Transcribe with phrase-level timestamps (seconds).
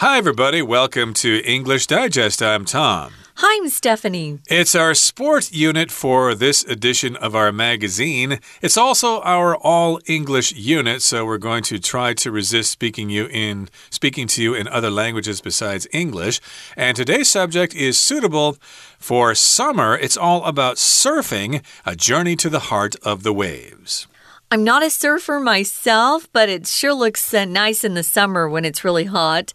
[0.00, 0.60] Hi, everybody.
[0.60, 2.42] Welcome to English Digest.
[2.42, 3.14] I'm Tom.
[3.36, 4.40] Hi, I'm Stephanie.
[4.46, 8.38] It's our sport unit for this edition of our magazine.
[8.60, 13.24] It's also our all English unit, so we're going to try to resist speaking you
[13.28, 16.42] in speaking to you in other languages besides English.
[16.76, 18.58] And today's subject is suitable
[18.98, 19.96] for summer.
[19.96, 24.06] It's all about surfing, a journey to the heart of the waves.
[24.50, 28.66] I'm not a surfer myself, but it sure looks uh, nice in the summer when
[28.66, 29.54] it's really hot.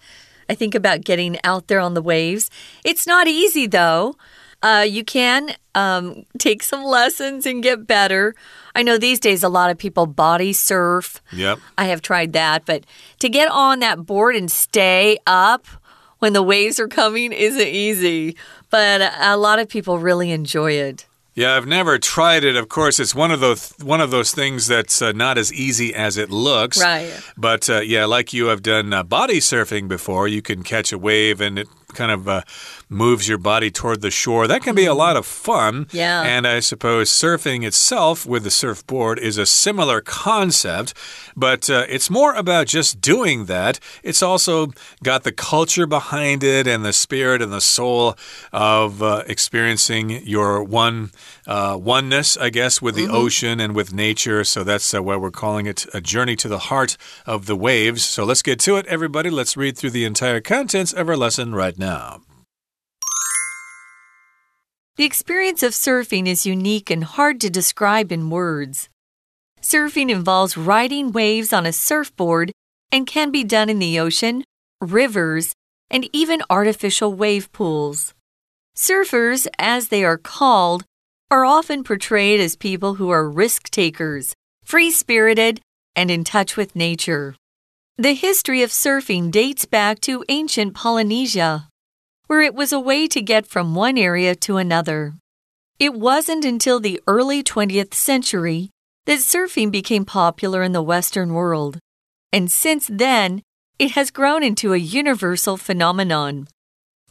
[0.52, 2.52] I think about getting out there on the waves.
[2.84, 4.18] It's not easy, though.
[4.62, 8.36] Uh, you can um, take some lessons and get better.
[8.76, 11.22] I know these days a lot of people body surf.
[11.32, 11.59] Yep.
[11.78, 12.84] I have tried that, but
[13.20, 15.68] to get on that board and stay up
[16.20, 18.36] when the waves are coming isn't easy.
[18.70, 21.06] But a lot of people really enjoy it.
[21.34, 22.58] Yeah, I've never tried it.
[22.58, 25.95] Of course, it's one of those one of those things that's uh, not as easy
[25.95, 26.81] as it looks.
[26.81, 27.09] Right.
[27.38, 30.98] But uh, yeah, like you have done uh, body surfing before, you can catch a
[30.98, 32.41] wave and it kind of uh,
[32.90, 34.47] moves your body toward the shore.
[34.47, 35.88] That can be a lot of fun.
[35.92, 36.22] Yeah.
[36.22, 40.94] And I suppose surfing itself with the surfboard is a similar concept,
[41.36, 43.80] but uh, it's more about just doing that.
[44.03, 48.16] It's also got the culture behind it and the spirit and the soul
[48.52, 51.12] of uh, experiencing your one
[51.47, 53.16] uh, oneness, I guess, with the Mm-hmm.
[53.16, 54.44] ocean and with nature.
[54.44, 58.03] So that's uh, why we're calling it a journey to the heart of the waves.
[58.03, 59.30] So let's get to it, everybody.
[59.30, 62.22] Let's read through the entire contents of our lesson right now.
[64.97, 68.89] The experience of surfing is unique and hard to describe in words.
[69.62, 72.52] Surfing involves riding waves on a surfboard
[72.92, 74.44] and can be done in the ocean,
[74.81, 75.53] rivers,
[75.89, 78.14] and even artificial wave pools.
[78.75, 80.84] Surfers, as they are called,
[81.32, 85.62] are often portrayed as people who are risk takers, free spirited,
[85.96, 87.36] and in touch with nature.
[87.98, 91.68] The history of surfing dates back to ancient Polynesia
[92.32, 95.16] where it was a way to get from one area to another.
[95.80, 98.70] It wasn't until the early 20th century
[99.06, 101.78] that surfing became popular in the Western world,
[102.31, 103.41] and since then,
[103.78, 106.47] it has grown into a universal phenomenon.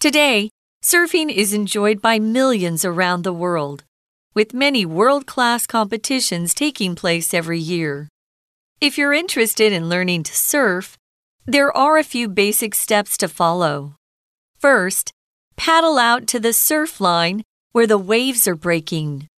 [0.00, 0.48] Today,
[0.82, 3.84] surfing is enjoyed by millions around the world,
[4.40, 8.08] with many world class competitions taking place every year.
[8.80, 10.96] If you're interested in learning to surf,
[11.44, 13.96] there are a few basic steps to follow.
[14.58, 15.12] First,
[15.56, 17.42] paddle out to the surf line
[17.72, 19.28] where the waves are breaking.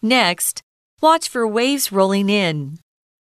[0.00, 0.62] Next,
[1.00, 2.78] watch for waves rolling in,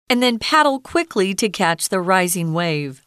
[0.10, 3.06] and then paddle quickly to catch the rising wave.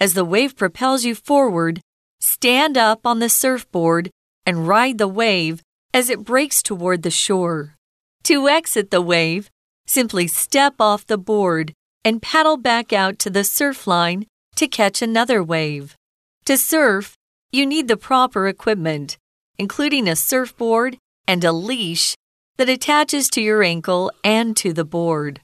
[0.00, 1.80] As the wave propels you forward,
[2.18, 4.10] stand up on the surfboard
[4.44, 5.62] and ride the wave
[5.92, 7.76] as it breaks toward the shore.
[8.24, 9.50] To exit the wave,
[9.86, 11.72] simply step off the board
[12.04, 15.96] and paddle back out to the surf line to catch another wave.
[16.44, 17.14] To surf,
[17.52, 19.18] you need the proper equipment,
[19.58, 22.14] including a surfboard and a leash
[22.56, 25.40] that attaches to your ankle and to the board.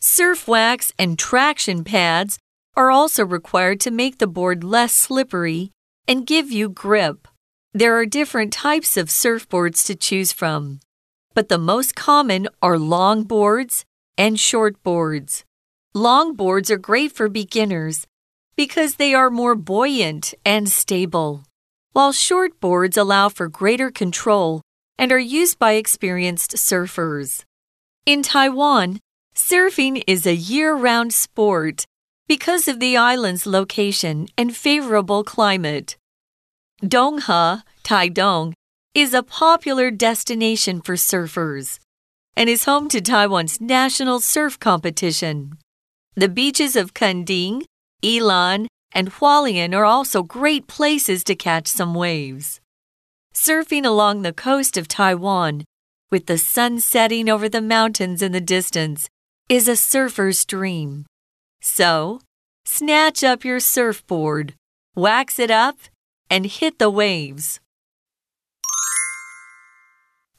[0.00, 2.38] Surf wax and traction pads
[2.76, 5.70] are also required to make the board less slippery
[6.08, 7.28] and give you grip.
[7.76, 10.78] There are different types of surfboards to choose from,
[11.34, 13.84] but the most common are long boards
[14.16, 15.44] and short boards.
[15.92, 18.06] Long boards are great for beginners
[18.54, 21.46] because they are more buoyant and stable,
[21.92, 24.62] while short boards allow for greater control
[24.96, 27.42] and are used by experienced surfers.
[28.06, 29.00] In Taiwan,
[29.34, 31.86] surfing is a year round sport
[32.28, 35.96] because of the island's location and favorable climate.
[36.82, 38.52] Donghe, Taidong,
[38.94, 41.78] is a popular destination for surfers
[42.36, 45.56] and is home to Taiwan's national surf competition.
[46.14, 47.64] The beaches of Kenting,
[48.02, 52.60] Ilan, and Hualien are also great places to catch some waves.
[53.34, 55.64] Surfing along the coast of Taiwan,
[56.10, 59.08] with the sun setting over the mountains in the distance,
[59.48, 61.06] is a surfer's dream.
[61.60, 62.20] So,
[62.64, 64.54] snatch up your surfboard,
[64.94, 65.78] wax it up,
[66.30, 67.60] and hit the waves.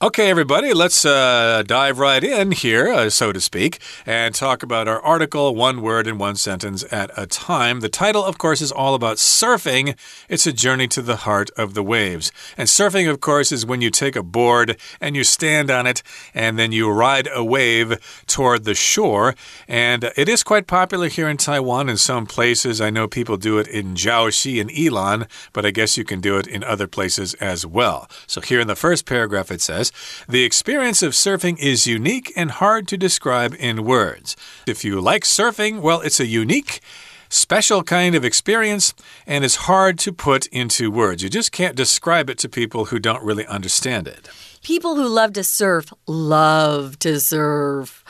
[0.02, 4.90] Okay, everybody, let's uh, dive right in here, uh, so to speak, and talk about
[4.90, 7.80] our article, one word in one sentence at a time.
[7.80, 9.98] The title, of course, is all about surfing.
[10.28, 12.34] It's a journey to the heart of the waves.
[12.58, 16.04] And surfing, of course, is when you take a board and you stand on it
[16.34, 19.34] and then you ride a wave toward the shore.
[19.66, 22.82] And it is quite popular here in Taiwan in some places.
[22.82, 26.38] I know people do it in Jiaoxi and Ilan, but I guess you can do
[26.38, 28.10] it in other places as well.
[28.28, 29.85] So here in the first paragraph, it says,
[30.28, 34.36] the experience of surfing is unique and hard to describe in words.
[34.68, 36.82] If you like surfing, well, it's a unique
[37.30, 38.94] special kind of experience
[39.28, 41.24] and it's hard to put into words.
[41.24, 44.30] You just can't describe it to people who don't really understand it.
[44.64, 48.04] People who love to surf love to surf.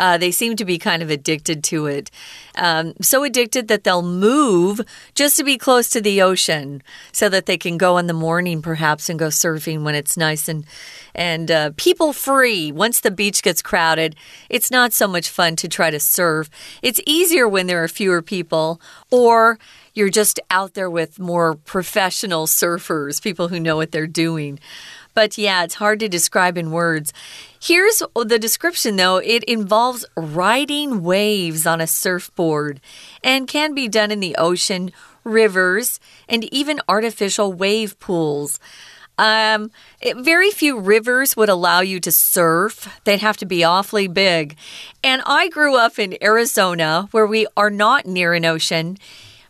[0.00, 2.10] Uh, they seem to be kind of addicted to it.
[2.54, 4.80] Um, so addicted that they'll move
[5.14, 6.82] just to be close to the ocean
[7.12, 10.48] so that they can go in the morning perhaps and go surfing when it's nice
[10.48, 10.64] and,
[11.14, 12.72] and uh, people free.
[12.72, 14.16] Once the beach gets crowded,
[14.48, 16.48] it's not so much fun to try to surf.
[16.80, 18.80] It's easier when there are fewer people
[19.10, 19.58] or
[19.92, 24.58] you're just out there with more professional surfers, people who know what they're doing.
[25.14, 27.12] But yeah, it's hard to describe in words.
[27.60, 32.80] Here's the description though it involves riding waves on a surfboard
[33.22, 34.92] and can be done in the ocean,
[35.24, 38.58] rivers, and even artificial wave pools.
[39.18, 39.70] Um,
[40.00, 42.88] it, very few rivers would allow you to surf.
[43.04, 44.56] They'd have to be awfully big.
[45.04, 48.96] And I grew up in Arizona, where we are not near an ocean,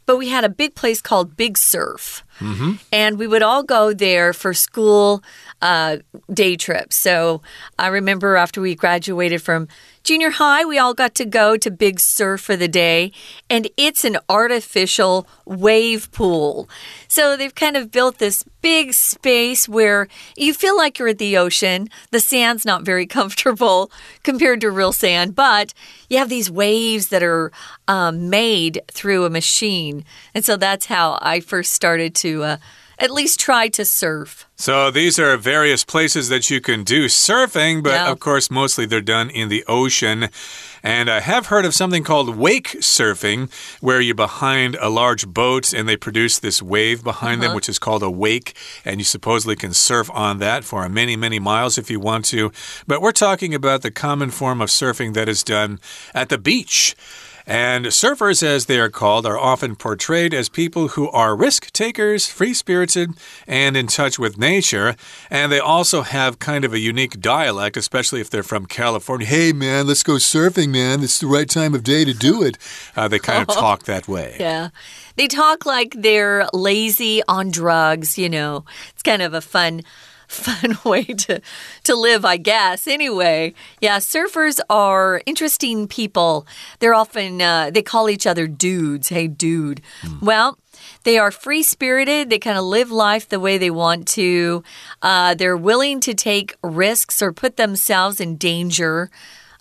[0.06, 2.24] but we had a big place called Big Surf.
[2.40, 2.78] Mm -hmm.
[2.92, 5.22] And we would all go there for school
[5.62, 5.96] uh,
[6.32, 6.96] day trips.
[6.96, 7.42] So
[7.78, 9.68] I remember after we graduated from
[10.02, 13.12] junior high, we all got to go to Big Surf for the day,
[13.48, 16.68] and it's an artificial wave pool.
[17.08, 21.36] So they've kind of built this big space where you feel like you're at the
[21.36, 21.88] ocean.
[22.10, 23.90] The sand's not very comfortable
[24.22, 25.74] compared to real sand, but
[26.08, 27.52] you have these waves that are
[27.88, 30.04] um, made through a machine.
[30.34, 32.42] And so that's how I first started to.
[32.44, 32.56] Uh,
[33.00, 34.46] at least try to surf.
[34.56, 38.12] So these are various places that you can do surfing, but yeah.
[38.12, 40.28] of course, mostly they're done in the ocean.
[40.82, 43.50] And I have heard of something called wake surfing,
[43.80, 47.40] where you're behind a large boat and they produce this wave behind uh -huh.
[47.40, 47.54] them, uh-huh.
[47.56, 48.54] which is called a wake.
[48.84, 52.52] And you supposedly can surf on that for many, many miles if you want to.
[52.86, 55.78] But we're talking about the common form of surfing that is done
[56.12, 56.94] at the beach.
[57.50, 62.26] And surfers, as they are called, are often portrayed as people who are risk takers,
[62.26, 63.14] free spirited,
[63.44, 64.94] and in touch with nature.
[65.30, 69.26] And they also have kind of a unique dialect, especially if they're from California.
[69.26, 71.02] Hey, man, let's go surfing, man.
[71.02, 72.56] It's the right time of day to do it.
[72.94, 74.36] Uh, they kind of talk that way.
[74.38, 74.68] Yeah.
[75.16, 78.64] They talk like they're lazy on drugs, you know.
[78.92, 79.82] It's kind of a fun
[80.30, 81.40] fun way to
[81.84, 82.86] to live, I guess.
[82.86, 86.46] Anyway, yeah, surfers are interesting people.
[86.78, 89.08] They're often uh, they call each other dudes.
[89.08, 89.82] Hey, dude.
[90.02, 90.22] Mm.
[90.22, 90.58] Well.
[91.04, 92.30] They are free spirited.
[92.30, 94.62] They kind of live life the way they want to.
[95.02, 99.10] Uh, they're willing to take risks or put themselves in danger.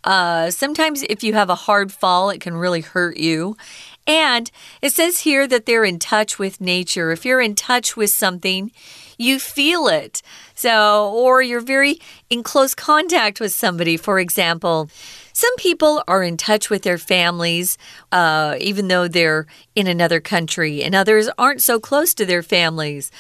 [0.04, 3.58] Uh, sometimes, if you have a hard fall, it can really hurt you.
[4.08, 4.50] And
[4.82, 7.12] it says here that they're in touch with nature.
[7.12, 8.72] If you're in touch with something,
[9.20, 10.24] you feel it.
[10.56, 12.00] So, or you're very
[12.30, 14.90] in close contact with somebody, for example.
[15.34, 17.78] Some people are in touch with their families,
[18.12, 19.46] uh, even though they're
[19.76, 23.12] in another country, and others aren't so close to their families.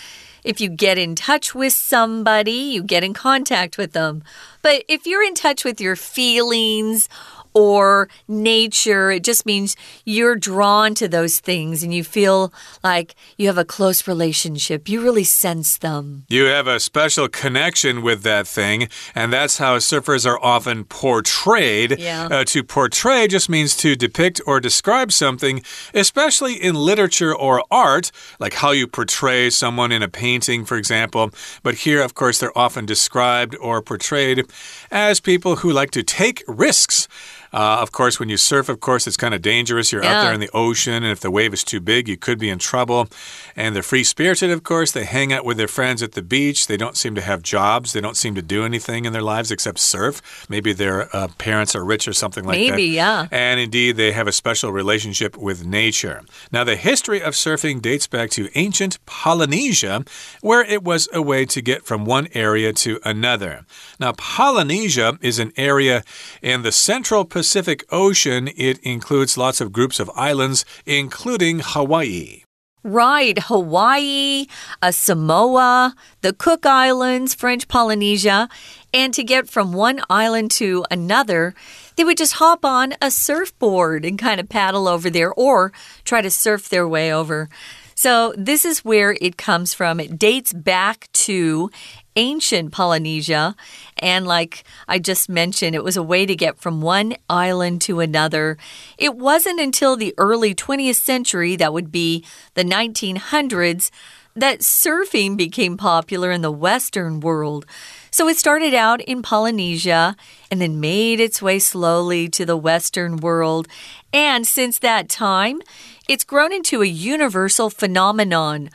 [0.44, 4.24] If you get in touch with somebody, you get in contact with them.
[4.62, 7.10] But if you're in touch with your feelings
[7.59, 9.11] or nature.
[9.11, 9.75] It just means
[10.06, 12.53] you're drawn to those things and you feel
[12.83, 14.88] like you have a close relationship.
[14.88, 16.23] You really sense them.
[16.29, 22.00] You have a special connection with that thing, and that's how surfers are often portrayed.
[22.00, 22.27] Yeah.
[22.31, 25.62] Uh, to portray just means to depict or describe something,
[25.94, 31.31] especially in literature or art, like how you portray someone in a painting, for example.
[31.63, 34.45] But here, of course, they're often described or portrayed
[34.91, 37.07] as people who like to take risks.
[37.51, 39.91] Uh, of course, when you surf, of course, it's kind of dangerous.
[39.91, 40.20] You're yeah.
[40.20, 42.50] out there in the ocean, and if the wave is too big, you could be
[42.50, 43.08] in trouble.
[43.56, 44.91] And they're free spirited, of course.
[44.91, 46.68] They hang out with their friends at the beach.
[46.68, 47.94] They don't seem to have jobs.
[47.94, 50.46] They don't seem to do anything in their lives except surf.
[50.50, 52.75] Maybe their uh, parents are rich or something like Maybe, that.
[52.75, 53.27] Maybe, yeah.
[53.32, 56.24] And indeed, they have a special relationship with nature.
[56.51, 60.03] Now, the history of surfing dates back to ancient Polynesia,
[60.41, 63.65] where it was a way to get from one area to another.
[64.00, 66.03] Now, Polynesia is an area
[66.41, 68.50] in the central Pacific Ocean.
[68.56, 72.44] It includes lots of groups of islands, including Hawaii.
[72.82, 74.46] Right, Hawaii,
[74.89, 78.48] Samoa, the Cook Islands, French Polynesia.
[78.94, 81.53] And to get from one island to another,
[81.98, 85.74] they would just hop on a surfboard and kind of paddle over there or
[86.06, 87.50] try to surf their way over.
[87.96, 90.00] So, this is where it comes from.
[90.00, 91.70] It dates back to
[92.19, 93.55] ancient Polynesia.
[93.97, 98.01] And like I just mentioned, it was a way to get from one island to
[98.01, 98.57] another.
[98.97, 103.89] It wasn't until the early 20th century, that would be the 1900s,
[104.35, 107.65] that surfing became popular in the Western world.
[108.11, 110.15] So it started out in Polynesia
[110.51, 113.67] and then made its way slowly to the Western world.
[114.11, 115.61] And since that time,
[116.09, 118.69] it's grown into a universal phenomenon.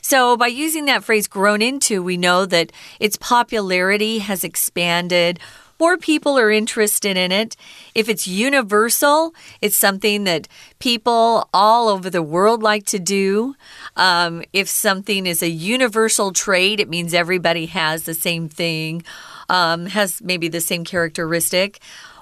[0.00, 5.38] So, by using that phrase grown into, we know that its popularity has expanded
[5.80, 7.56] more people are interested in it.
[7.94, 10.48] If it's universal, it's something that
[10.80, 13.54] people all over the world like to do.
[13.96, 19.04] Um, if something is a universal trait, it means everybody has the same thing,
[19.48, 21.78] um, has maybe the same characteristic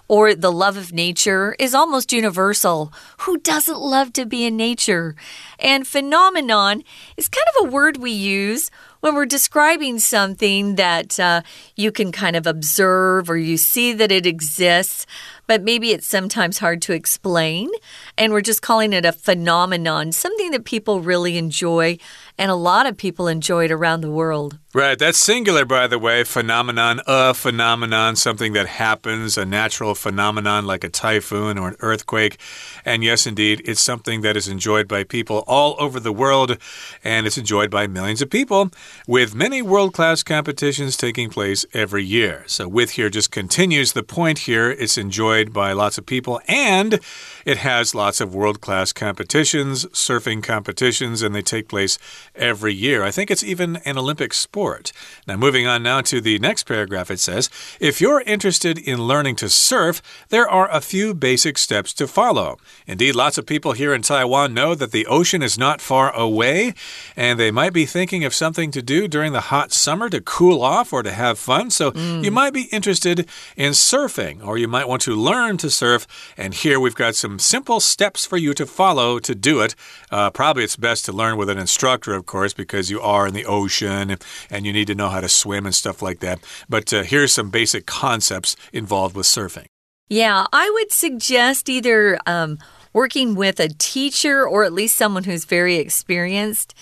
[0.08, 2.92] or the love of nature is almost universal.
[3.20, 5.16] Who doesn't love to be in nature?
[5.58, 6.82] And phenomenon
[7.16, 8.70] is kind of a word we use
[9.00, 11.42] when we're describing something that uh,
[11.76, 15.06] you can kind of observe or you see that it exists,
[15.46, 17.70] but maybe it's sometimes hard to explain.
[18.18, 21.98] And we're just calling it a phenomenon, something that people really enjoy
[22.38, 24.58] and a lot of people enjoy it around the world.
[24.76, 26.22] Right, that's singular, by the way.
[26.22, 32.38] Phenomenon, a phenomenon, something that happens, a natural phenomenon like a typhoon or an earthquake.
[32.84, 36.58] And yes, indeed, it's something that is enjoyed by people all over the world,
[37.02, 38.70] and it's enjoyed by millions of people,
[39.06, 42.44] with many world class competitions taking place every year.
[42.46, 44.70] So, with here just continues the point here.
[44.70, 47.00] It's enjoyed by lots of people, and
[47.46, 51.98] it has lots of world class competitions, surfing competitions, and they take place
[52.36, 53.02] every year.
[53.02, 54.92] I think it's even an Olympic sport.
[55.26, 57.50] Now, moving on now to the next paragraph, it says
[57.80, 62.58] If you're interested in learning to surf, there are a few basic steps to follow.
[62.86, 66.74] Indeed, lots of people here in Taiwan know that the ocean is not far away,
[67.16, 70.62] and they might be thinking of something to do during the hot summer to cool
[70.62, 71.70] off or to have fun.
[71.70, 72.22] So, mm.
[72.22, 76.06] you might be interested in surfing, or you might want to learn to surf.
[76.36, 79.74] And here we've got some simple steps for you to follow to do it.
[80.10, 83.34] Uh, probably it's best to learn with an instructor, of course, because you are in
[83.34, 84.16] the ocean
[84.50, 86.40] and you need to know how to swim and stuff like that.
[86.68, 89.66] But uh, here's some basic concepts involved with surfing.
[90.08, 92.58] Yeah, I would suggest either um,
[92.92, 96.74] working with a teacher or at least someone who's very experienced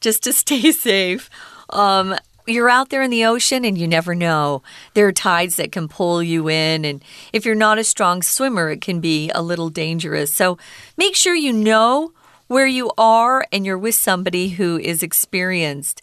[0.00, 1.28] just to stay safe.
[1.70, 4.62] Um, you're out there in the ocean and you never know.
[4.94, 8.70] There are tides that can pull you in, and if you're not a strong swimmer,
[8.70, 10.32] it can be a little dangerous.
[10.32, 10.56] So
[10.96, 12.12] make sure you know
[12.48, 16.02] where you are and you're with somebody who is experienced.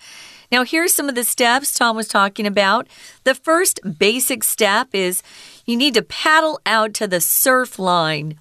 [0.51, 2.87] Now, here's some of the steps Tom was talking about.
[3.23, 5.23] The first basic step is
[5.65, 8.37] you need to paddle out to the surf line.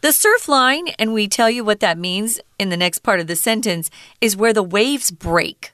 [0.00, 3.28] The surf line, and we tell you what that means in the next part of
[3.28, 3.88] the sentence,
[4.20, 5.72] is where the waves break.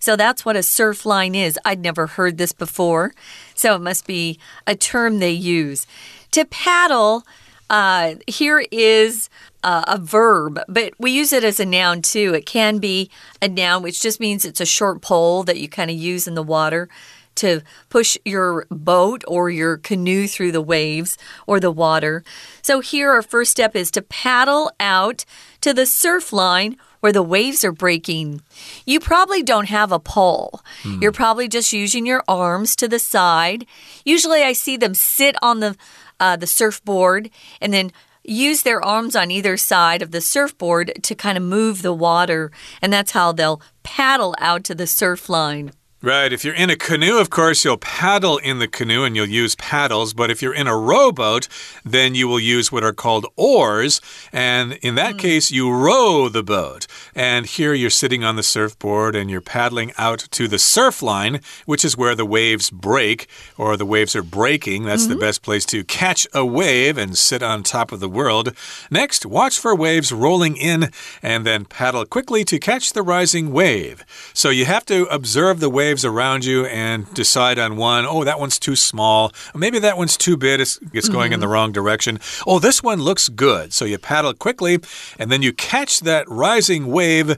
[0.00, 1.58] So that's what a surf line is.
[1.64, 3.12] I'd never heard this before.
[3.54, 5.86] So it must be a term they use.
[6.32, 7.24] To paddle,
[7.70, 9.30] uh, here is
[9.62, 12.34] uh, a verb, but we use it as a noun too.
[12.34, 13.10] It can be
[13.40, 16.34] a noun, which just means it's a short pole that you kind of use in
[16.34, 16.88] the water
[17.36, 22.24] to push your boat or your canoe through the waves or the water.
[22.60, 25.24] So here, our first step is to paddle out
[25.60, 28.42] to the surf line where the waves are breaking.
[28.84, 30.60] You probably don't have a pole.
[30.82, 31.00] Hmm.
[31.00, 33.64] You're probably just using your arms to the side.
[34.04, 35.76] Usually, I see them sit on the
[36.20, 37.90] uh, the surfboard and then
[38.22, 42.52] use their arms on either side of the surfboard to kind of move the water,
[42.82, 45.72] and that's how they'll paddle out to the surf line.
[46.02, 46.32] Right.
[46.32, 49.54] If you're in a canoe, of course, you'll paddle in the canoe and you'll use
[49.56, 50.14] paddles.
[50.14, 51.46] But if you're in a rowboat,
[51.84, 54.00] then you will use what are called oars.
[54.32, 55.18] And in that mm.
[55.18, 56.86] case, you row the boat.
[57.14, 61.42] And here you're sitting on the surfboard and you're paddling out to the surf line,
[61.66, 63.28] which is where the waves break
[63.58, 64.84] or the waves are breaking.
[64.84, 65.08] That's mm -hmm.
[65.08, 65.26] the mm-hmm.
[65.26, 68.56] best place to catch a wave and sit on top of the world.
[68.90, 70.90] Next, watch for waves rolling in
[71.22, 73.96] and then paddle quickly to catch the rising wave.
[74.32, 78.06] So you have to observe the wave waves around you and decide on one.
[78.06, 79.32] Oh, that one's too small.
[79.56, 80.60] Maybe that one's too big.
[80.60, 81.34] It's, it's going mm -hmm.
[81.34, 81.52] in the mm-hmm.
[81.52, 82.20] wrong direction.
[82.46, 83.72] Oh, this one looks good.
[83.72, 84.78] So you paddle quickly
[85.18, 87.36] and then you catch that rising wave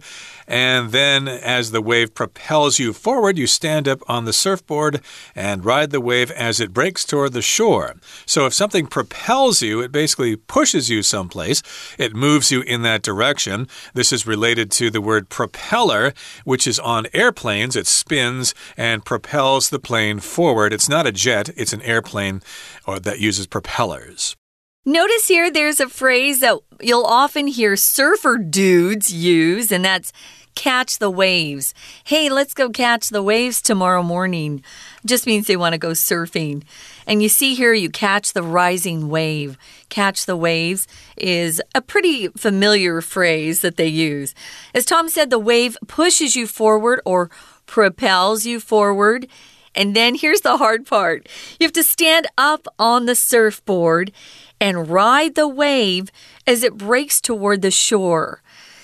[0.52, 5.00] and then, as the wave propels you forward, you stand up on the surfboard
[5.34, 7.94] and ride the wave as it breaks toward the shore.
[8.26, 11.62] So, if something propels you, it basically pushes you someplace,
[11.96, 13.66] it moves you in that direction.
[13.94, 16.12] This is related to the word propeller,
[16.44, 17.74] which is on airplanes.
[17.74, 20.74] It spins and propels the plane forward.
[20.74, 22.42] It's not a jet, it's an airplane
[22.86, 24.36] or that uses propellers.
[24.84, 30.12] Notice here there's a phrase that you'll often hear surfer dudes use, and that's
[30.54, 31.74] catch the waves.
[32.04, 34.62] Hey, let's go catch the waves tomorrow morning.
[35.04, 36.62] Just means they want to go surfing.
[37.06, 39.58] And you see here, you catch the rising wave.
[39.88, 44.34] Catch the waves is a pretty familiar phrase that they use.
[44.74, 47.30] As Tom said, the wave pushes you forward or
[47.66, 49.26] propels you forward.
[49.74, 51.28] And then here's the hard part
[51.58, 54.12] you have to stand up on the surfboard
[54.60, 56.10] and ride the wave
[56.46, 58.41] as it breaks toward the shore.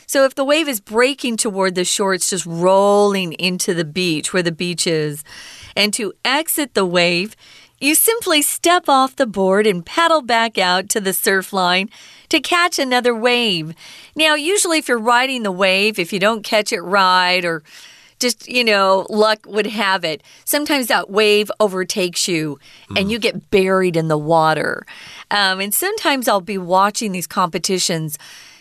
[0.08, 4.32] So if the wave is breaking toward the shore, it's just rolling into the beach
[4.32, 5.22] where the beach is.
[5.76, 7.36] And to exit the wave,
[7.78, 11.90] you simply step off the board and paddle back out to the surf line
[12.30, 13.74] to catch another wave.
[14.16, 17.62] Now, usually, if you're riding the wave, if you don't catch it right or
[18.18, 20.22] just, you know, luck would have it.
[20.46, 23.10] Sometimes that wave overtakes you and hmm.
[23.10, 24.86] you get buried in the water.
[25.30, 28.18] Um, and sometimes I'll be watching these competitions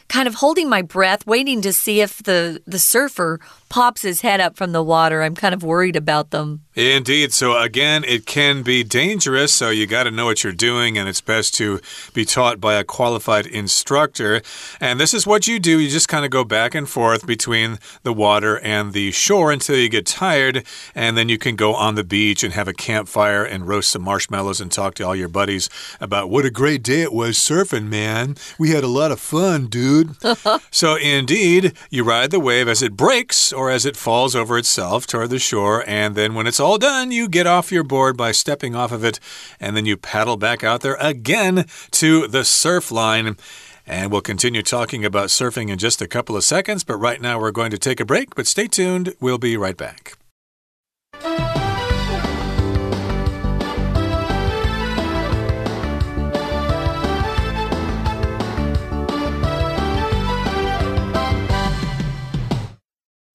[0.10, 4.40] kind of holding my breath, waiting to see if the, the surfer pops his head
[4.40, 5.22] up from the water.
[5.22, 6.62] I'm kind of worried about them.
[6.78, 7.34] Indeed.
[7.34, 9.52] So, again, it can be dangerous.
[9.52, 11.82] So, you got to know what you're doing, and it's best to
[12.14, 14.44] be taught by a qualified instructor.
[14.80, 17.80] And this is what you do you just kind of go back and forth between
[18.04, 20.64] the water and the shore until you get tired.
[20.94, 24.04] And then you can go on the beach and have a campfire and roast some
[24.04, 27.88] marshmallows and talk to all your buddies about what a great day it was surfing,
[27.88, 28.36] man.
[28.60, 30.16] We had a lot of fun, dude.
[30.70, 35.08] so, indeed, you ride the wave as it breaks or as it falls over itself
[35.08, 35.84] toward the shore.
[35.88, 39.06] And then when it's all done, you get off your board by stepping off of
[39.06, 39.22] it,
[39.58, 43.38] and then you paddle back out there again to the surf line.
[43.86, 47.40] And we'll continue talking about surfing in just a couple of seconds, but right now
[47.40, 48.36] we're going to take a break.
[48.36, 50.18] But stay tuned, we'll be right back.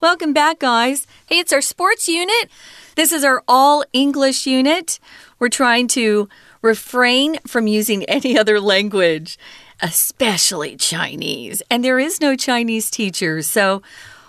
[0.02, 1.06] Welcome back, guys.
[1.26, 2.50] Hey, it's our sports unit.
[2.94, 4.98] This is our all English unit.
[5.38, 6.28] We're trying to
[6.60, 9.38] refrain from using any other language,
[9.80, 11.62] especially Chinese.
[11.70, 13.42] And there is no Chinese teacher.
[13.42, 13.82] So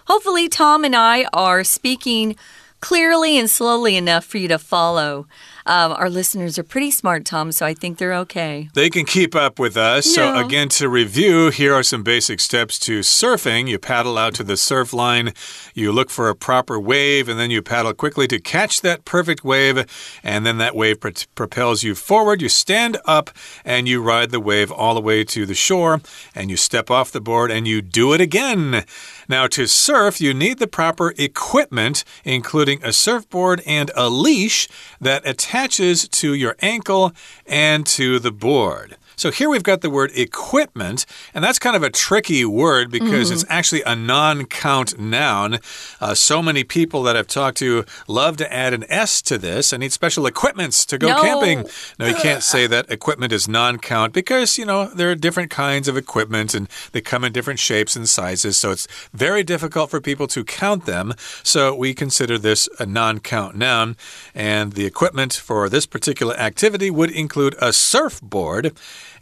[0.07, 2.35] hopefully, Tom and I are speaking
[2.79, 5.27] clearly and slowly enough for you to follow.
[5.65, 8.69] Um, our listeners are pretty smart, Tom, so I think they're okay.
[8.73, 10.05] They can keep up with us.
[10.07, 10.35] Yeah.
[10.35, 13.67] So, again, to review, here are some basic steps to surfing.
[13.67, 15.33] You paddle out to the surf line,
[15.73, 19.43] you look for a proper wave, and then you paddle quickly to catch that perfect
[19.43, 19.85] wave,
[20.23, 22.41] and then that wave pro propels you forward.
[22.41, 23.29] You stand up
[23.63, 26.01] and you ride the wave all the way to the shore,
[26.35, 28.85] and you step off the board and you do it again.
[29.27, 34.67] Now, to surf, you need the proper equipment, including a surfboard and a leash
[34.99, 37.13] that attaches to your ankle
[37.45, 38.97] and to the board.
[39.15, 43.29] So here we've got the word equipment, and that's kind of a tricky word because
[43.29, 45.59] mm it's actually a non count noun.
[45.99, 49.73] Uh, so many people that I've talked to love to add an S to this.
[49.73, 51.21] I need special equipments to go no.
[51.21, 51.65] camping.
[51.97, 55.49] No, you can't say that equipment is non count because, you know, there are different
[55.49, 58.57] kinds of equipment and they come in different shapes and sizes.
[58.57, 61.13] So it's very difficult for people to count them.
[61.43, 63.95] So we consider this a non count noun.
[64.35, 68.73] And the equipment for this particular activity would include a surfboard.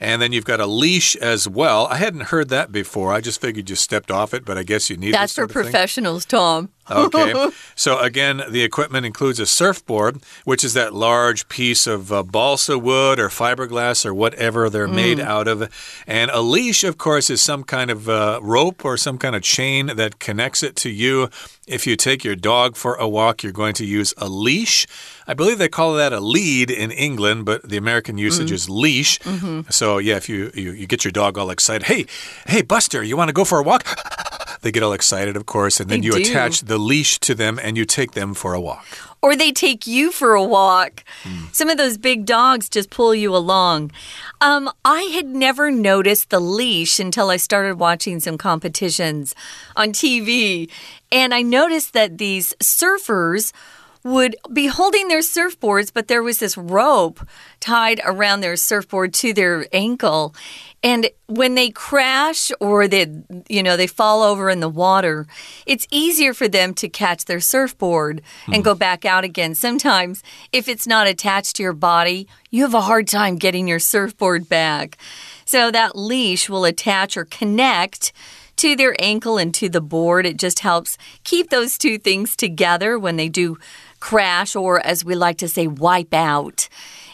[0.01, 1.85] And then you've got a leash as well.
[1.85, 3.13] I hadn't heard that before.
[3.13, 6.25] I just figured you stepped off it, but I guess you need That's for professionals,
[6.25, 6.69] Tom.
[6.91, 7.49] Okay.
[7.75, 12.77] so, again, the equipment includes a surfboard, which is that large piece of uh, balsa
[12.77, 14.95] wood or fiberglass or whatever they're mm.
[14.95, 15.69] made out of.
[16.07, 19.41] And a leash, of course, is some kind of uh, rope or some kind of
[19.41, 21.29] chain that connects it to you.
[21.67, 24.87] If you take your dog for a walk, you're going to use a leash.
[25.27, 28.53] I believe they call that a lead in England, but the American usage mm.
[28.53, 29.19] is leash.
[29.23, 29.71] Mm -hmm.
[29.71, 32.05] So, yeah, if you, you, you get your dog all excited, hey,
[32.45, 33.83] hey, Buster, you want to go for a walk?
[34.61, 36.21] They get all excited, of course, and then they you do.
[36.21, 38.85] attach the leash to them and you take them for a walk.
[39.23, 41.03] Or they take you for a walk.
[41.23, 41.53] Mm.
[41.53, 43.91] Some of those big dogs just pull you along.
[44.39, 49.35] Um, I had never noticed the leash until I started watching some competitions
[49.75, 50.69] on TV.
[51.11, 53.51] And I noticed that these surfers
[54.03, 57.25] would be holding their surfboards, but there was this rope
[57.59, 60.33] tied around their surfboard to their ankle.
[60.83, 63.05] And when they crash or they,
[63.47, 65.27] you know, they fall over in the water,
[65.67, 68.63] it's easier for them to catch their surfboard and mm.
[68.63, 69.53] go back out again.
[69.53, 73.79] Sometimes, if it's not attached to your body, you have a hard time getting your
[73.79, 74.97] surfboard back.
[75.45, 78.11] So that leash will attach or connect
[78.57, 80.25] to their ankle and to the board.
[80.25, 83.57] It just helps keep those two things together when they do
[84.01, 86.67] crash or, as we like to say, wipe out.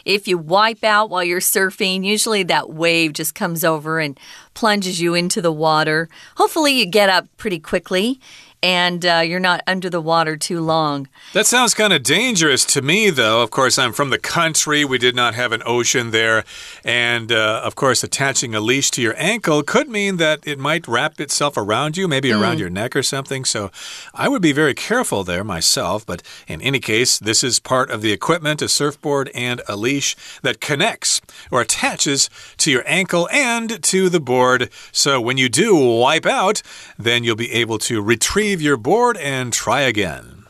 [0.04, 4.18] if you wipe out while you're surfing, usually that wave just comes over and
[4.54, 6.08] plunges you into the water.
[6.36, 8.18] Hopefully, you get up pretty quickly
[8.62, 11.08] and uh, you're not under the water too long.
[11.32, 13.42] That sounds kind of dangerous to me, though.
[13.42, 14.84] Of course, I'm from the country.
[14.84, 16.44] We did not have an ocean there.
[16.84, 20.88] And, uh, of course, attaching a leash to your ankle could mean that it might
[20.88, 22.40] wrap itself around you, maybe mm.
[22.40, 23.44] around your neck or something.
[23.44, 23.70] So
[24.14, 26.04] I would be very careful there myself.
[26.04, 30.16] But in any case, this is part of the equipment a surfboard and a leash
[30.42, 34.70] that connects or attaches to your ankle and to the board.
[34.90, 36.62] So when you do wipe out,
[36.98, 40.44] then you'll be able to retrieve leave your board and try again.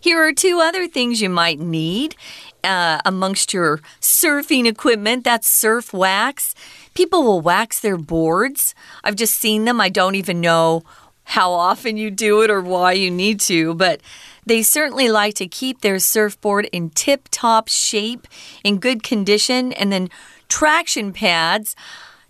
[0.00, 2.16] Here are two other things you might need
[2.64, 6.54] uh, amongst your surfing equipment that's surf wax.
[6.94, 8.74] People will wax their boards.
[9.04, 9.82] I've just seen them.
[9.82, 10.82] I don't even know
[11.24, 14.00] how often you do it or why you need to, but
[14.46, 18.26] they certainly like to keep their surfboard in tip top shape,
[18.64, 20.08] in good condition, and then
[20.48, 21.76] traction pads.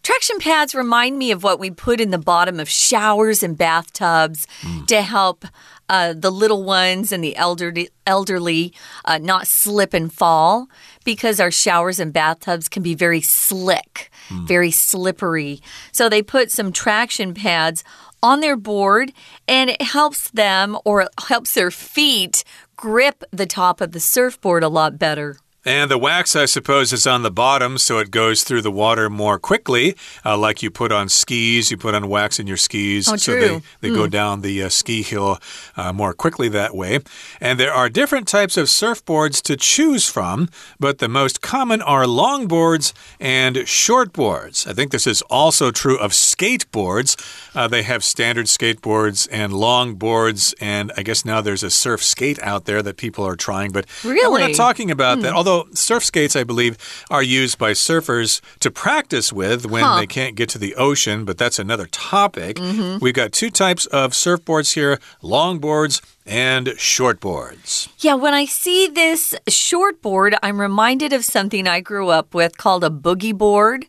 [0.02, 4.48] Traction pads remind me of what we put in the bottom of showers and bathtubs
[4.60, 4.86] mm.
[4.88, 5.44] to help
[5.88, 8.72] uh, the little ones and the elderly, elderly
[9.04, 10.68] uh, not slip and fall
[11.04, 14.46] because our showers and bathtubs can be very slick, mm.
[14.46, 15.60] very slippery.
[15.92, 17.84] So they put some traction pads
[18.22, 19.12] on their board
[19.46, 22.42] and it helps them or helps their feet
[22.76, 25.36] grip the top of the surfboard a lot better.
[25.64, 29.08] And the wax, I suppose, is on the bottom, so it goes through the water
[29.08, 29.94] more quickly.
[30.24, 33.38] Uh, like you put on skis, you put on wax in your skis, oh, so
[33.38, 33.94] they, they mm.
[33.94, 35.38] go down the uh, ski hill
[35.76, 36.98] uh, more quickly that way.
[37.40, 40.48] And there are different types of surfboards to choose from,
[40.80, 44.66] but the most common are longboards and shortboards.
[44.66, 47.16] I think this is also true of skateboards.
[47.54, 52.42] Uh, they have standard skateboards and longboards, and I guess now there's a surf skate
[52.42, 54.28] out there that people are trying, but really?
[54.28, 55.22] we're not talking about mm.
[55.22, 55.34] that.
[55.34, 56.78] Although Although surf skates, I believe,
[57.10, 60.00] are used by surfers to practice with when huh.
[60.00, 62.58] they can't get to the ocean, but that's another topic.
[62.58, 63.00] Mm -hmm.
[63.00, 67.88] We've got two types of surfboards here longboards and shortboards.
[67.98, 72.84] Yeah, when I see this shortboard, I'm reminded of something I grew up with called
[72.84, 73.86] a boogie board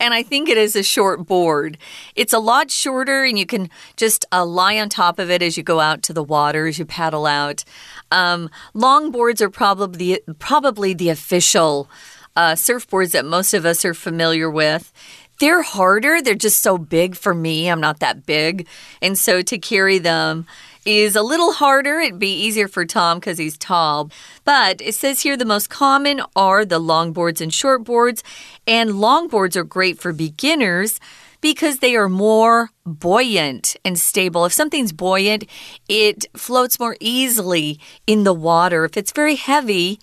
[0.00, 1.78] and I think it is a short board.
[2.16, 5.56] It's a lot shorter, and you can just uh, lie on top of it as
[5.56, 7.62] you go out to the water, as you paddle out.
[8.10, 11.88] Um, long boards are probably probably the official
[12.34, 14.92] uh, surfboards that most of us are familiar with.
[15.38, 16.20] They're harder.
[16.20, 17.68] They're just so big for me.
[17.70, 18.66] I'm not that big,
[19.02, 20.46] and so to carry them
[20.84, 22.00] is a little harder.
[22.00, 24.10] It'd be easier for Tom because he's tall.
[24.44, 28.22] But it says here the most common are the longboards and shortboards.
[28.66, 31.00] And longboards are great for beginners
[31.40, 34.44] because they are more buoyant and stable.
[34.44, 35.44] If something's buoyant,
[35.88, 38.84] it floats more easily in the water.
[38.84, 39.98] If it's very heavy,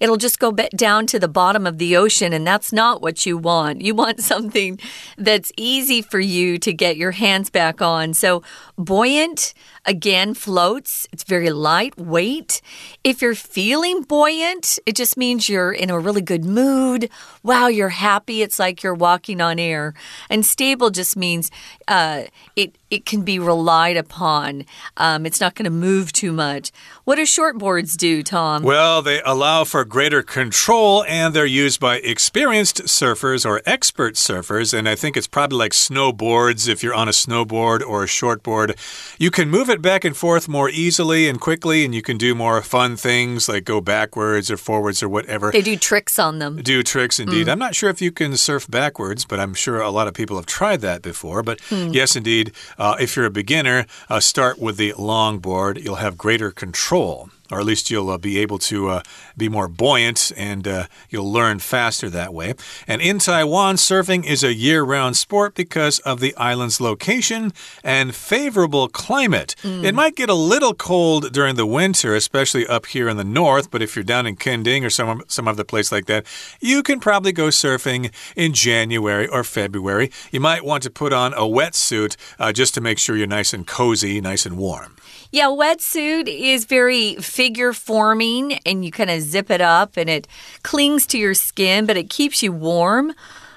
[0.00, 3.36] it'll just go down to the bottom of the ocean, and that's not what you
[3.38, 3.80] want.
[3.80, 4.78] You want something
[5.16, 8.14] that's easy for you to get your hands back on.
[8.14, 8.42] So,
[8.76, 9.54] buoyant
[9.86, 12.60] again floats, it's very lightweight.
[13.04, 17.08] If you're feeling buoyant, it just means you're in a really good mood.
[17.42, 18.42] Wow, you're happy.
[18.42, 19.94] It's like you're walking on air.
[20.28, 21.50] And stable just means
[21.88, 22.24] uh,
[22.56, 24.64] it it can be relied upon.
[24.96, 26.70] Um, it's not going to move too much.
[27.04, 28.62] What do shortboards do, Tom?
[28.62, 34.72] Well, they allow for greater control and they're used by experienced surfers or expert surfers.
[34.72, 38.76] And I think it's probably like snowboards if you're on a snowboard or a shortboard.
[39.18, 42.34] You can move it back and forth more easily and quickly, and you can do
[42.34, 45.50] more fun things like go backwards or forwards or whatever.
[45.52, 46.56] They do tricks on them.
[46.56, 47.46] Do tricks indeed.
[47.46, 47.52] Mm.
[47.52, 50.36] I'm not sure if you can surf backwards, but I'm sure a lot of people
[50.36, 51.42] have tried that before.
[51.42, 51.92] But mm.
[51.94, 52.52] yes, indeed.
[52.78, 55.82] Uh, if you're a beginner, uh, start with the longboard.
[55.82, 59.02] You'll have greater control or at least you'll uh, be able to uh,
[59.36, 62.54] be more buoyant and uh, you'll learn faster that way.
[62.86, 68.14] And in Taiwan, surfing is a year round sport because of the island's location and
[68.14, 69.54] favorable climate.
[69.62, 69.84] Mm.
[69.84, 73.70] It might get a little cold during the winter, especially up here in the north,
[73.70, 76.26] but if you're down in Kenting or some, some other place like that,
[76.60, 80.10] you can probably go surfing in January or February.
[80.30, 83.52] You might want to put on a wetsuit uh, just to make sure you're nice
[83.52, 84.96] and cozy, nice and warm.
[85.32, 90.26] Yeah, wetsuit is very figure forming and you kind of zip it up and it
[90.62, 93.12] clings to your skin, but it keeps you warm.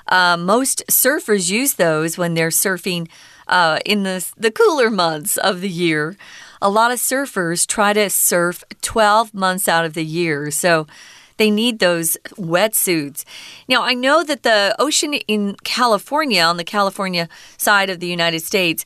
[0.09, 3.07] Uh, most surfers use those when they're surfing
[3.47, 6.17] uh, in the, the cooler months of the year.
[6.61, 10.51] A lot of surfers try to surf 12 months out of the year.
[10.51, 10.85] So,
[11.37, 13.23] they need those wetsuits.
[13.69, 18.41] Now, I know that the ocean in California, on the California side of the United
[18.41, 18.83] States,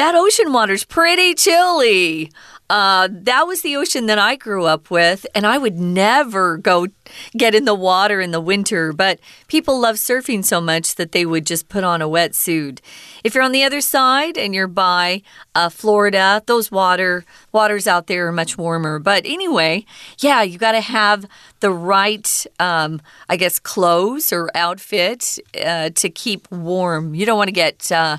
[0.00, 2.32] that ocean water's pretty chilly.
[2.70, 6.86] Uh, that was the ocean that I grew up with, and I would never go
[7.36, 8.94] get in the water in the winter.
[8.94, 12.78] But people love surfing so much that they would just put on a wetsuit.
[13.24, 15.20] If you're on the other side and you're by
[15.54, 18.98] uh, Florida, those water waters out there are much warmer.
[19.00, 19.84] But anyway,
[20.20, 21.26] yeah, you got to have
[21.58, 27.14] the right, um, I guess, clothes or outfit uh, to keep warm.
[27.14, 28.16] You don't want to get uh,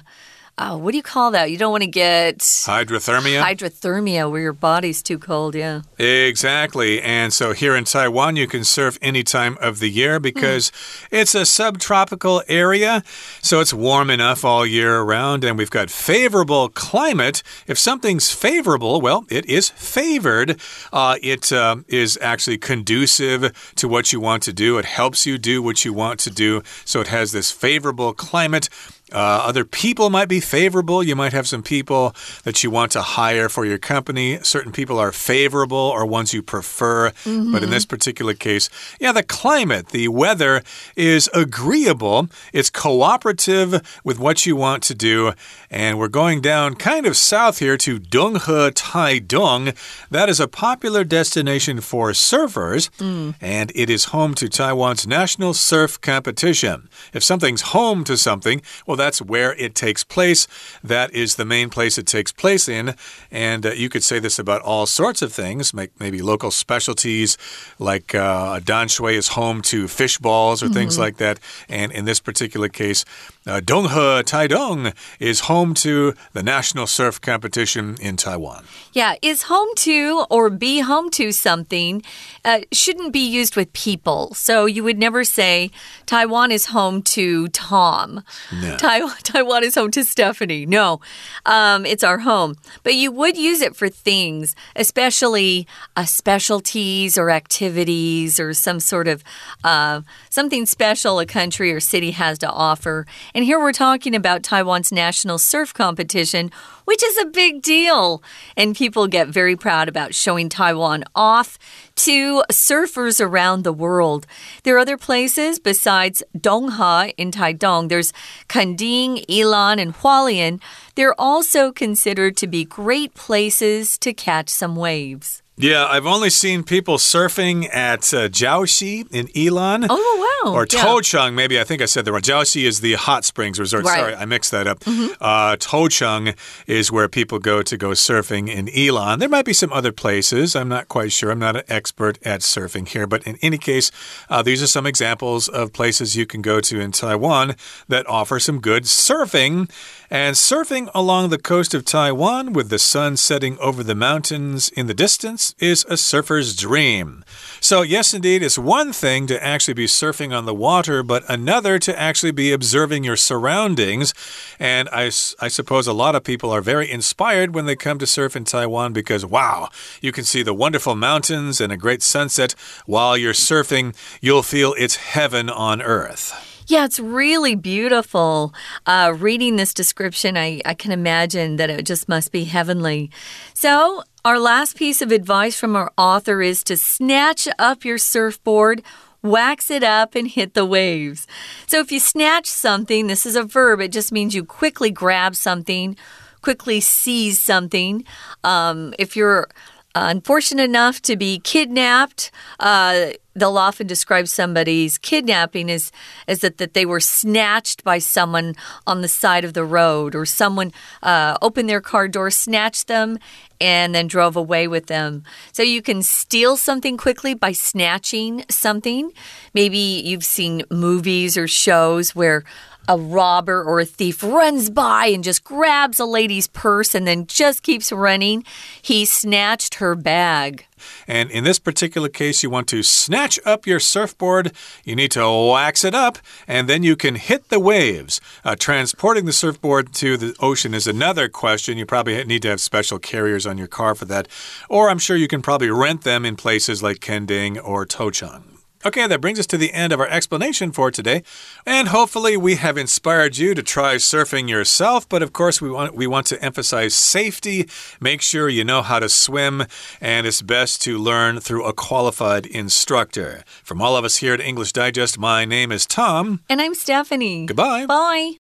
[0.61, 1.51] oh, what do you call that?
[1.51, 3.41] You don't want to get hydrothermia.
[3.41, 5.81] Hydrothermia, where your body's too cold, yeah.
[5.97, 7.01] Exactly.
[7.01, 11.07] And so here in Taiwan, you can surf any time of the year because mm.
[11.11, 13.03] it's a subtropical area.
[13.41, 17.41] So it's warm enough all year around, and we've got favorable climate.
[17.67, 20.59] If something's favorable, well, it is favored.
[20.93, 25.37] Uh, it uh, is actually conducive to what you want to do, it helps you
[25.37, 26.61] do what you want to do.
[26.85, 28.69] So it has this favorable climate.
[29.11, 31.03] Uh, other people might be favorable.
[31.03, 34.39] You might have some people that you want to hire for your company.
[34.43, 37.11] Certain people are favorable or ones you prefer.
[37.25, 37.51] Mm -hmm.
[37.51, 38.69] But in this particular case,
[38.99, 40.63] yeah, the climate, the weather
[40.95, 42.27] is agreeable.
[42.53, 45.33] It's cooperative with what you want to do.
[45.69, 49.73] And we're going down kind of south here to Donghe Taidong.
[50.09, 53.35] That is a popular destination for surfers, mm.
[53.41, 56.89] and it is home to Taiwan's national surf competition.
[57.13, 60.47] If something's home to something, well, that's where it takes place.
[60.83, 62.95] That is the main place it takes place in.
[63.31, 67.37] And uh, you could say this about all sorts of things, maybe local specialties,
[67.79, 70.77] like uh, Danshui is home to fish balls or mm -hmm.
[70.77, 71.05] things mm-hmm.
[71.05, 71.37] like that.
[71.79, 73.05] And in this particular case,
[73.47, 78.65] uh, Donghe Taidong is home to the national surf competition in Taiwan.
[78.93, 82.03] Yeah, is home to or be home to something
[82.45, 84.33] uh, shouldn't be used with people.
[84.35, 85.71] So you would never say
[86.05, 88.23] Taiwan is home to Tom.
[88.61, 88.77] No.
[89.23, 90.65] Taiwan, is home to Stephanie.
[90.65, 90.99] No,
[91.45, 92.55] um, it's our home.
[92.83, 99.07] But you would use it for things, especially uh, specialties or activities or some sort
[99.07, 99.23] of
[99.63, 103.05] uh, something special a country or city has to offer.
[103.33, 106.51] And here we're talking about Taiwan's national surf competition,
[106.85, 108.21] which is a big deal.
[108.57, 111.57] And people get very proud about showing Taiwan off
[111.95, 114.25] to surfers around the world.
[114.63, 117.89] There are other places besides Donghe in Taidong.
[117.89, 118.13] There's
[118.47, 120.59] Kenting, Ilan, and Hualien.
[120.95, 125.40] They're also considered to be great places to catch some waves.
[125.57, 129.85] Yeah, I've only seen people surfing at uh, Jiaoxi in Yilan.
[129.89, 130.53] Oh, wow.
[130.53, 131.29] Or yeah.
[131.29, 131.59] Maybe.
[131.59, 132.21] I think I said the wrong.
[132.21, 133.83] Jiaoxi is the hot springs resort.
[133.83, 133.99] Right.
[133.99, 134.83] Sorry, I mixed that up.
[134.85, 135.09] Mm -hmm.
[135.21, 136.35] uh, Toucheng
[136.65, 139.19] is where people go to go surfing in Yilan.
[139.19, 140.55] There might be some other places.
[140.55, 141.31] I'm not quite sure.
[141.31, 143.07] I'm not an expert at surfing here.
[143.07, 143.91] But in any case,
[144.29, 147.55] uh, these are some examples of places you can go to in Taiwan
[147.87, 149.67] that offer some good surfing.
[150.13, 154.87] And surfing along the coast of Taiwan with the sun setting over the mountains in
[154.87, 157.23] the distance is a surfer's dream.
[157.61, 161.79] So, yes, indeed, it's one thing to actually be surfing on the water, but another
[161.79, 164.13] to actually be observing your surroundings.
[164.59, 168.05] And I, I suppose a lot of people are very inspired when they come to
[168.05, 169.69] surf in Taiwan because, wow,
[170.01, 172.53] you can see the wonderful mountains and a great sunset
[172.85, 173.95] while you're surfing.
[174.19, 176.50] You'll feel it's heaven on earth.
[176.67, 178.53] Yeah, it's really beautiful.
[178.85, 183.11] Uh, reading this description, I, I can imagine that it just must be heavenly.
[183.53, 188.83] So, our last piece of advice from our author is to snatch up your surfboard
[189.23, 191.27] wax it up and hit the waves.
[191.67, 195.35] So if you snatch something, this is a verb, it just means you quickly grab
[195.35, 195.95] something,
[196.41, 198.03] quickly seize something.
[198.43, 199.47] Um, if you're
[199.95, 205.91] unfortunate enough to be kidnapped, uh, they'll often describe somebody's kidnapping as,
[206.27, 210.25] as that, that they were snatched by someone on the side of the road or
[210.25, 213.17] someone uh, opened their car door, snatched them,
[213.59, 215.23] and then drove away with them.
[215.53, 219.11] So you can steal something quickly by snatching something.
[219.53, 222.43] Maybe you've seen movies or shows where
[222.91, 227.25] a robber or a thief runs by and just grabs a lady's purse and then
[227.25, 228.43] just keeps running.
[228.81, 230.65] He snatched her bag.
[231.07, 234.51] And in this particular case, you want to snatch up your surfboard.
[234.83, 238.19] You need to wax it up, and then you can hit the waves.
[238.43, 241.77] Uh, transporting the surfboard to the ocean is another question.
[241.77, 244.27] You probably need to have special carriers on your car for that.
[244.69, 248.50] Or I'm sure you can probably rent them in places like Kenting or Toucheng.
[248.85, 251.23] Okay, that brings us to the end of our explanation for today.
[251.65, 255.95] And hopefully we have inspired you to try surfing yourself, but of course we want
[255.95, 257.67] we want to emphasize safety.
[257.99, 259.65] Make sure you know how to swim,
[259.99, 263.43] and it's best to learn through a qualified instructor.
[263.63, 266.41] From all of us here at English Digest, my name is Tom.
[266.49, 267.45] And I'm Stephanie.
[267.45, 267.85] Goodbye.
[267.85, 268.40] Bye.